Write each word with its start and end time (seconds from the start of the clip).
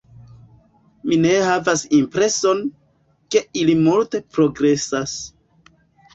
Mi 1.09 1.19
ne 1.25 1.33
havas 1.47 1.83
impreson, 1.97 2.65
ke 3.37 3.43
ili 3.63 3.77
multe 3.83 4.23
progresas. 4.41 5.15